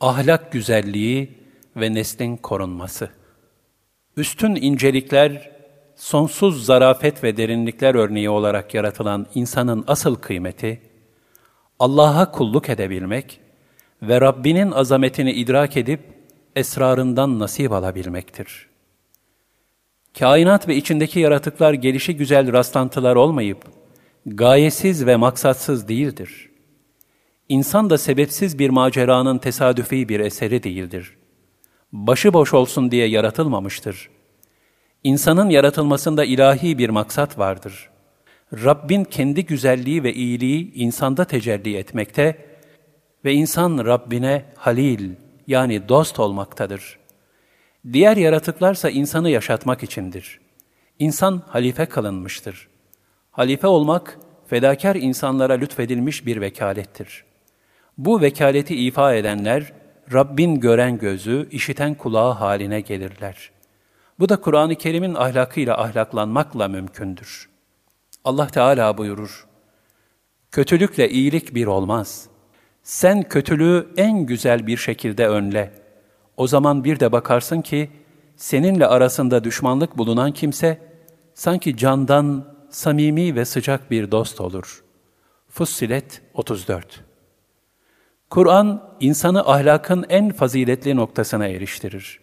Ahlak 0.00 0.52
güzelliği 0.52 1.38
ve 1.76 1.94
neslin 1.94 2.36
korunması. 2.36 3.10
Üstün 4.16 4.54
incelikler, 4.54 5.50
sonsuz 5.96 6.64
zarafet 6.64 7.24
ve 7.24 7.36
derinlikler 7.36 7.94
örneği 7.94 8.30
olarak 8.30 8.74
yaratılan 8.74 9.26
insanın 9.34 9.84
asıl 9.86 10.14
kıymeti, 10.14 10.82
Allah'a 11.78 12.30
kulluk 12.32 12.68
edebilmek 12.68 13.40
ve 14.02 14.20
Rabbinin 14.20 14.70
azametini 14.70 15.32
idrak 15.32 15.76
edip 15.76 16.00
esrarından 16.56 17.38
nasip 17.38 17.72
alabilmektir. 17.72 18.68
Kainat 20.18 20.68
ve 20.68 20.76
içindeki 20.76 21.20
yaratıklar 21.20 21.72
gelişi 21.72 22.16
güzel 22.16 22.52
rastlantılar 22.52 23.16
olmayıp, 23.16 23.64
gayesiz 24.26 25.06
ve 25.06 25.16
maksatsız 25.16 25.88
değildir. 25.88 26.47
İnsan 27.48 27.90
da 27.90 27.98
sebepsiz 27.98 28.58
bir 28.58 28.70
maceranın 28.70 29.38
tesadüfi 29.38 30.08
bir 30.08 30.20
eseri 30.20 30.62
değildir. 30.62 31.16
Başıboş 31.92 32.54
olsun 32.54 32.90
diye 32.90 33.06
yaratılmamıştır. 33.08 34.10
İnsanın 35.04 35.50
yaratılmasında 35.50 36.24
ilahi 36.24 36.78
bir 36.78 36.88
maksat 36.88 37.38
vardır. 37.38 37.90
Rabbin 38.52 39.04
kendi 39.04 39.46
güzelliği 39.46 40.02
ve 40.02 40.14
iyiliği 40.14 40.74
insanda 40.74 41.24
tecelli 41.24 41.76
etmekte 41.76 42.46
ve 43.24 43.32
insan 43.32 43.84
Rabbine 43.84 44.44
halil 44.56 45.10
yani 45.46 45.88
dost 45.88 46.20
olmaktadır. 46.20 46.98
Diğer 47.92 48.16
yaratıklarsa 48.16 48.90
insanı 48.90 49.30
yaşatmak 49.30 49.82
içindir. 49.82 50.40
İnsan 50.98 51.42
halife 51.46 51.86
kılınmıştır. 51.86 52.68
Halife 53.30 53.66
olmak, 53.66 54.18
fedakar 54.46 54.96
insanlara 54.96 55.52
lütfedilmiş 55.52 56.26
bir 56.26 56.40
vekalettir. 56.40 57.27
Bu 57.98 58.20
vekaleti 58.20 58.76
ifa 58.86 59.14
edenler, 59.14 59.72
Rabbin 60.12 60.60
gören 60.60 60.98
gözü, 60.98 61.48
işiten 61.50 61.94
kulağı 61.94 62.32
haline 62.32 62.80
gelirler. 62.80 63.50
Bu 64.18 64.28
da 64.28 64.40
Kur'an-ı 64.40 64.74
Kerim'in 64.74 65.14
ahlakıyla 65.14 65.82
ahlaklanmakla 65.82 66.68
mümkündür. 66.68 67.48
Allah 68.24 68.46
Teala 68.46 68.98
buyurur, 68.98 69.46
Kötülükle 70.50 71.10
iyilik 71.10 71.54
bir 71.54 71.66
olmaz. 71.66 72.28
Sen 72.82 73.22
kötülüğü 73.22 73.88
en 73.96 74.26
güzel 74.26 74.66
bir 74.66 74.76
şekilde 74.76 75.28
önle. 75.28 75.72
O 76.36 76.46
zaman 76.46 76.84
bir 76.84 77.00
de 77.00 77.12
bakarsın 77.12 77.62
ki, 77.62 77.90
seninle 78.36 78.86
arasında 78.86 79.44
düşmanlık 79.44 79.98
bulunan 79.98 80.32
kimse, 80.32 80.78
sanki 81.34 81.76
candan 81.76 82.54
samimi 82.70 83.34
ve 83.34 83.44
sıcak 83.44 83.90
bir 83.90 84.10
dost 84.10 84.40
olur. 84.40 84.84
Fussilet 85.48 86.22
34 86.34 87.07
Kur'an, 88.30 88.82
insanı 89.00 89.40
ahlakın 89.46 90.06
en 90.08 90.30
faziletli 90.32 90.96
noktasına 90.96 91.46
eriştirir. 91.46 92.20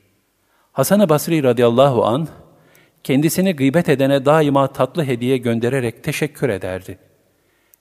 Hasan-ı 0.72 1.10
Basri 1.10 1.44
radıyallahu 1.44 2.06
an 2.06 2.28
kendisini 3.04 3.56
gıybet 3.56 3.90
edene 3.90 4.26
daima 4.26 4.68
tatlı 4.68 5.06
hediye 5.06 5.38
göndererek 5.38 6.04
teşekkür 6.04 6.50
ederdi. 6.50 6.98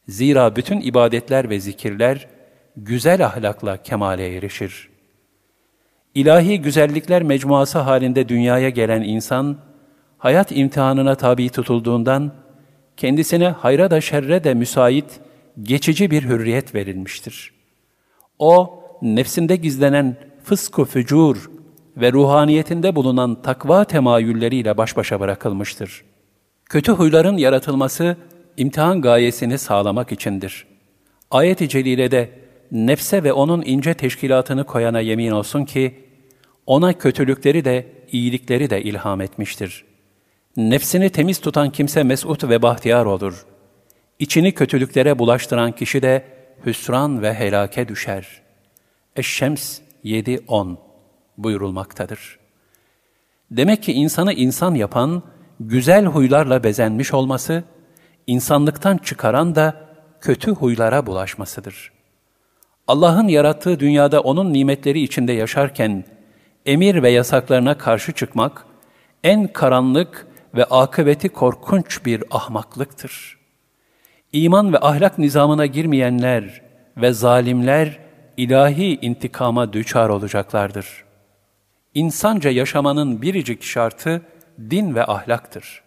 Zira 0.08 0.56
bütün 0.56 0.80
ibadetler 0.80 1.50
ve 1.50 1.60
zikirler 1.60 2.28
güzel 2.76 3.26
ahlakla 3.26 3.82
kemale 3.82 4.36
erişir. 4.36 4.88
İlahi 6.14 6.60
güzellikler 6.60 7.22
mecmuası 7.22 7.78
halinde 7.78 8.28
dünyaya 8.28 8.68
gelen 8.68 9.02
insan, 9.02 9.58
hayat 10.18 10.52
imtihanına 10.52 11.14
tabi 11.14 11.48
tutulduğundan, 11.48 12.32
kendisine 12.96 13.48
hayra 13.48 13.90
da 13.90 14.00
şerre 14.00 14.44
de 14.44 14.54
müsait, 14.54 15.20
geçici 15.62 16.10
bir 16.10 16.22
hürriyet 16.22 16.74
verilmiştir. 16.74 17.53
O, 18.38 18.80
nefsinde 19.02 19.56
gizlenen 19.56 20.16
fısku 20.44 20.84
fücur 20.84 21.50
ve 21.96 22.12
ruhaniyetinde 22.12 22.96
bulunan 22.96 23.42
takva 23.42 23.84
temayülleriyle 23.84 24.76
baş 24.76 24.96
başa 24.96 25.20
bırakılmıştır. 25.20 26.04
Kötü 26.64 26.92
huyların 26.92 27.36
yaratılması, 27.36 28.16
imtihan 28.56 29.02
gayesini 29.02 29.58
sağlamak 29.58 30.12
içindir. 30.12 30.66
Ayet-i 31.30 31.68
Celile'de, 31.68 32.30
nefse 32.72 33.24
ve 33.24 33.32
onun 33.32 33.62
ince 33.62 33.94
teşkilatını 33.94 34.64
koyana 34.64 35.00
yemin 35.00 35.30
olsun 35.30 35.64
ki, 35.64 36.04
ona 36.66 36.92
kötülükleri 36.92 37.64
de, 37.64 37.86
iyilikleri 38.12 38.70
de 38.70 38.82
ilham 38.82 39.20
etmiştir. 39.20 39.84
Nefsini 40.56 41.10
temiz 41.10 41.40
tutan 41.40 41.70
kimse 41.70 42.02
mesut 42.02 42.44
ve 42.44 42.62
bahtiyar 42.62 43.06
olur. 43.06 43.46
İçini 44.18 44.52
kötülüklere 44.52 45.18
bulaştıran 45.18 45.72
kişi 45.72 46.02
de 46.02 46.24
hüsran 46.66 47.22
ve 47.22 47.34
helake 47.34 47.88
düşer. 47.88 48.42
Eşşems 49.16 49.80
7-10 50.04 50.76
buyurulmaktadır. 51.38 52.38
Demek 53.50 53.82
ki 53.82 53.92
insanı 53.92 54.32
insan 54.32 54.74
yapan, 54.74 55.22
güzel 55.60 56.04
huylarla 56.04 56.64
bezenmiş 56.64 57.14
olması, 57.14 57.64
insanlıktan 58.26 58.96
çıkaran 58.96 59.54
da 59.54 59.84
kötü 60.20 60.50
huylara 60.50 61.06
bulaşmasıdır. 61.06 61.92
Allah'ın 62.88 63.28
yarattığı 63.28 63.80
dünyada 63.80 64.20
O'nun 64.20 64.52
nimetleri 64.52 65.00
içinde 65.00 65.32
yaşarken, 65.32 66.04
emir 66.66 67.02
ve 67.02 67.10
yasaklarına 67.10 67.78
karşı 67.78 68.12
çıkmak, 68.12 68.66
en 69.24 69.52
karanlık 69.52 70.26
ve 70.54 70.64
akıbeti 70.64 71.28
korkunç 71.28 72.06
bir 72.06 72.24
ahmaklıktır. 72.30 73.43
İman 74.34 74.72
ve 74.72 74.78
ahlak 74.78 75.18
nizamına 75.18 75.66
girmeyenler 75.66 76.62
ve 76.96 77.12
zalimler, 77.12 77.98
ilahi 78.36 78.98
intikama 79.00 79.72
düçar 79.72 80.08
olacaklardır. 80.08 81.04
İnsanca 81.94 82.50
yaşamanın 82.50 83.22
biricik 83.22 83.62
şartı 83.62 84.22
din 84.70 84.94
ve 84.94 85.04
ahlaktır. 85.04 85.82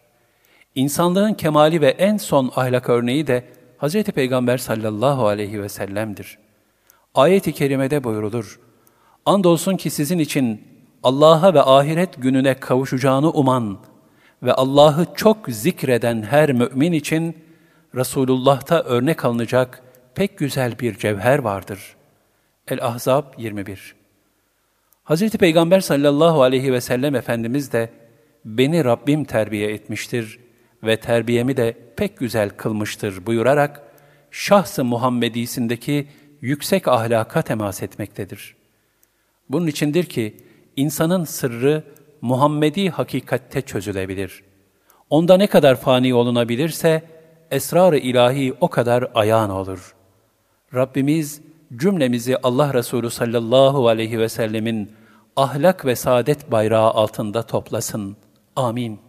İnsanlığın 0.76 1.34
kemali 1.34 1.82
ve 1.82 1.90
en 1.90 2.18
son 2.18 2.52
ahlak 2.56 2.90
örneği 2.90 3.28
de 3.28 3.44
Hz. 3.82 4.04
Peygamber 4.04 4.58
sallallahu 4.58 5.28
aleyhi 5.28 5.62
ve 5.62 5.70
sellem'dir. 5.70 6.38
Ayet-i 7.16 7.54
kerimede 7.54 8.04
buyurulur, 8.04 8.60
Andolsun 9.26 9.78
ki 9.78 9.90
sizin 9.90 10.20
için 10.20 10.62
Allah'a 11.04 11.54
ve 11.54 11.62
ahiret 11.62 12.22
gününe 12.22 12.54
kavuşacağını 12.54 13.30
uman 13.30 13.78
ve 14.44 14.54
Allah'ı 14.54 15.06
çok 15.16 15.38
zikreden 15.48 16.22
her 16.22 16.54
mümin 16.54 16.92
için 16.92 17.47
Resulullah'ta 17.98 18.84
örnek 18.84 19.26
alınacak 19.26 19.84
pek 20.16 20.38
güzel 20.38 20.80
bir 20.80 20.98
cevher 20.98 21.40
vardır. 21.40 21.96
El-Ahzab 22.68 23.24
21 23.38 23.96
Hz. 25.06 25.32
Peygamber 25.32 25.80
sallallahu 25.80 26.42
aleyhi 26.44 26.74
ve 26.74 26.82
sellem 26.82 27.16
Efendimiz 27.16 27.72
de 27.72 27.90
beni 28.46 28.86
Rabbim 28.86 29.26
terbiye 29.26 29.72
etmiştir 29.72 30.40
ve 30.84 30.98
terbiyemi 30.98 31.58
de 31.58 31.78
pek 31.96 32.18
güzel 32.18 32.50
kılmıştır 32.50 33.26
buyurarak 33.26 33.82
şahs-ı 34.32 34.84
Muhammedisindeki 34.84 36.08
yüksek 36.42 36.88
ahlaka 36.88 37.42
temas 37.42 37.84
etmektedir. 37.84 38.56
Bunun 39.50 39.68
içindir 39.68 40.04
ki 40.04 40.38
insanın 40.76 41.24
sırrı 41.24 41.84
Muhammedi 42.22 42.90
hakikatte 42.90 43.62
çözülebilir. 43.62 44.44
Onda 45.10 45.38
ne 45.38 45.48
kadar 45.48 45.76
fani 45.76 46.14
olunabilirse 46.14 47.17
esrar-ı 47.52 47.98
ilahi 47.98 48.54
o 48.62 48.68
kadar 48.68 49.12
ayağın 49.14 49.50
olur. 49.50 49.96
Rabbimiz 50.74 51.42
cümlemizi 51.76 52.38
Allah 52.38 52.74
Resulü 52.74 53.10
sallallahu 53.10 53.88
aleyhi 53.88 54.20
ve 54.20 54.30
sellemin 54.30 54.92
ahlak 55.36 55.86
ve 55.86 55.96
saadet 55.96 56.52
bayrağı 56.52 56.92
altında 56.92 57.44
toplasın. 57.44 58.18
Amin. 58.56 59.00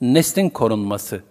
Neslin 0.00 0.50
korunması 0.50 1.22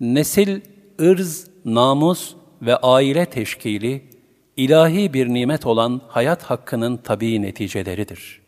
Nesil, 0.00 0.60
ırz, 1.00 1.46
namus 1.64 2.34
ve 2.62 2.76
aile 2.76 3.26
teşkili, 3.26 4.04
ilahi 4.56 5.14
bir 5.14 5.28
nimet 5.28 5.66
olan 5.66 6.00
hayat 6.08 6.42
hakkının 6.42 6.96
tabii 6.96 7.42
neticeleridir. 7.42 8.40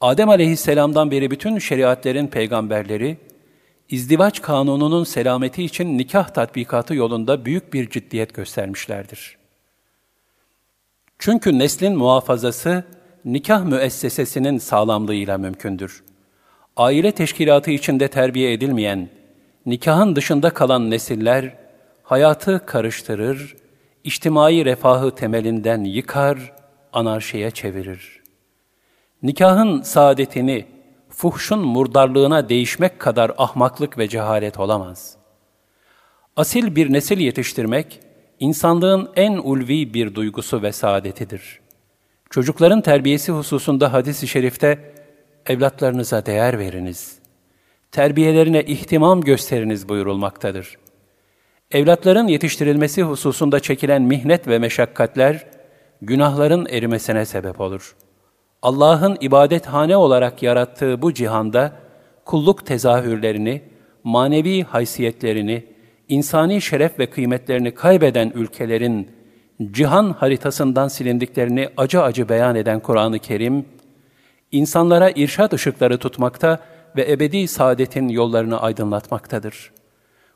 Adem 0.00 0.28
aleyhisselamdan 0.28 1.10
beri 1.10 1.30
bütün 1.30 1.58
şeriatlerin 1.58 2.26
peygamberleri, 2.26 3.16
izdivaç 3.92 4.42
kanununun 4.42 5.04
selameti 5.04 5.64
için 5.64 5.98
nikah 5.98 6.28
tatbikatı 6.28 6.94
yolunda 6.94 7.44
büyük 7.44 7.72
bir 7.72 7.90
ciddiyet 7.90 8.34
göstermişlerdir. 8.34 9.36
Çünkü 11.18 11.58
neslin 11.58 11.96
muhafazası, 11.96 12.84
nikah 13.24 13.64
müessesesinin 13.64 14.58
sağlamlığıyla 14.58 15.38
mümkündür. 15.38 16.04
Aile 16.76 17.12
teşkilatı 17.12 17.70
içinde 17.70 18.08
terbiye 18.08 18.52
edilmeyen, 18.52 19.08
nikahın 19.66 20.16
dışında 20.16 20.50
kalan 20.50 20.90
nesiller, 20.90 21.56
hayatı 22.02 22.66
karıştırır, 22.66 23.56
içtimai 24.04 24.64
refahı 24.64 25.14
temelinden 25.14 25.84
yıkar, 25.84 26.52
anarşiye 26.92 27.50
çevirir. 27.50 28.22
Nikahın 29.22 29.82
saadetini, 29.82 30.71
fuhşun 31.14 31.58
murdarlığına 31.58 32.48
değişmek 32.48 33.00
kadar 33.00 33.32
ahmaklık 33.38 33.98
ve 33.98 34.08
cehalet 34.08 34.58
olamaz. 34.58 35.16
Asil 36.36 36.76
bir 36.76 36.92
nesil 36.92 37.18
yetiştirmek, 37.18 38.00
insanlığın 38.40 39.10
en 39.16 39.32
ulvi 39.32 39.94
bir 39.94 40.14
duygusu 40.14 40.62
ve 40.62 40.72
saadetidir. 40.72 41.60
Çocukların 42.30 42.80
terbiyesi 42.80 43.32
hususunda 43.32 43.92
hadis-i 43.92 44.28
şerifte, 44.28 44.94
evlatlarınıza 45.46 46.26
değer 46.26 46.58
veriniz, 46.58 47.18
terbiyelerine 47.90 48.62
ihtimam 48.62 49.20
gösteriniz 49.20 49.88
buyurulmaktadır. 49.88 50.78
Evlatların 51.70 52.26
yetiştirilmesi 52.26 53.02
hususunda 53.02 53.60
çekilen 53.60 54.02
mihnet 54.02 54.48
ve 54.48 54.58
meşakkatler, 54.58 55.46
günahların 56.02 56.66
erimesine 56.66 57.24
sebep 57.24 57.60
olur. 57.60 57.96
Allah'ın 58.62 59.16
ibadethane 59.20 59.96
olarak 59.96 60.42
yarattığı 60.42 61.02
bu 61.02 61.14
cihanda, 61.14 61.72
kulluk 62.24 62.66
tezahürlerini, 62.66 63.62
manevi 64.04 64.62
haysiyetlerini, 64.62 65.64
insani 66.08 66.60
şeref 66.60 66.98
ve 66.98 67.10
kıymetlerini 67.10 67.74
kaybeden 67.74 68.32
ülkelerin 68.34 69.10
cihan 69.70 70.10
haritasından 70.10 70.88
silindiklerini 70.88 71.68
acı 71.76 72.02
acı 72.02 72.28
beyan 72.28 72.56
eden 72.56 72.80
Kur'an-ı 72.80 73.18
Kerim, 73.18 73.64
insanlara 74.52 75.10
irşad 75.10 75.52
ışıkları 75.52 75.98
tutmakta 75.98 76.58
ve 76.96 77.12
ebedi 77.12 77.48
saadetin 77.48 78.08
yollarını 78.08 78.60
aydınlatmaktadır. 78.60 79.72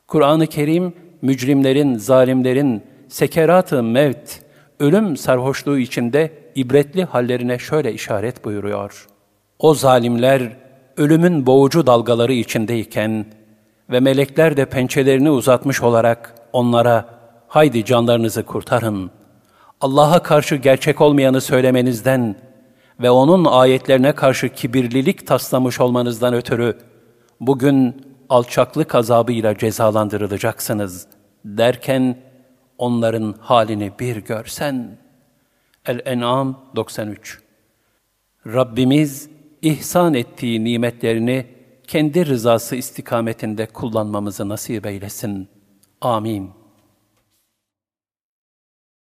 Kur'an-ı 0.07 0.47
Kerim, 0.47 0.93
mücrimlerin, 1.21 1.95
zalimlerin, 1.95 2.83
sekerat-ı 3.07 3.83
mevt, 3.83 4.39
ölüm 4.79 5.17
sarhoşluğu 5.17 5.77
içinde 5.79 6.31
ibretli 6.57 7.03
hallerine 7.03 7.59
şöyle 7.59 7.93
işaret 7.93 8.45
buyuruyor. 8.45 9.07
O 9.59 9.73
zalimler, 9.73 10.57
ölümün 10.97 11.45
boğucu 11.45 11.87
dalgaları 11.87 12.33
içindeyken 12.33 13.25
ve 13.89 13.99
melekler 13.99 14.57
de 14.57 14.65
pençelerini 14.65 15.31
uzatmış 15.31 15.81
olarak 15.81 16.35
onlara, 16.53 17.05
haydi 17.47 17.85
canlarınızı 17.85 18.43
kurtarın, 18.43 19.11
Allah'a 19.81 20.23
karşı 20.23 20.55
gerçek 20.55 21.01
olmayanı 21.01 21.41
söylemenizden 21.41 22.35
ve 22.99 23.09
O'nun 23.09 23.45
ayetlerine 23.45 24.11
karşı 24.11 24.49
kibirlilik 24.49 25.27
taslamış 25.27 25.79
olmanızdan 25.79 26.33
ötürü 26.33 26.77
bugün 27.41 28.05
alçaklık 28.29 28.95
azabıyla 28.95 29.57
cezalandırılacaksınız 29.57 31.07
derken 31.45 32.17
onların 32.77 33.35
halini 33.39 33.91
bir 33.99 34.15
görsen. 34.15 35.06
El-En'am 35.87 36.61
93 36.75 37.39
Rabbimiz 38.47 39.29
ihsan 39.61 40.13
ettiği 40.13 40.63
nimetlerini 40.63 41.45
kendi 41.87 42.25
rızası 42.25 42.75
istikametinde 42.75 43.65
kullanmamızı 43.65 44.49
nasip 44.49 44.85
eylesin. 44.85 45.47
Amin. 46.01 46.56